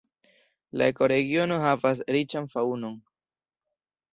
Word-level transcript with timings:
La 0.81 0.87
ekoregiono 0.93 1.59
havas 1.65 2.01
riĉan 2.17 2.51
faŭnon. 2.55 2.97